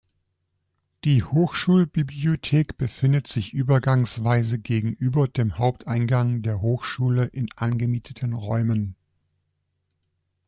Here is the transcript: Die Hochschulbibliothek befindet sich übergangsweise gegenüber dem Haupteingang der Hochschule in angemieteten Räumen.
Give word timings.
Die 1.03 1.21
Hochschulbibliothek 1.21 2.75
befindet 2.75 3.27
sich 3.27 3.53
übergangsweise 3.53 4.57
gegenüber 4.57 5.27
dem 5.27 5.59
Haupteingang 5.59 6.41
der 6.41 6.59
Hochschule 6.59 7.25
in 7.27 7.49
angemieteten 7.55 8.33
Räumen. 8.33 8.95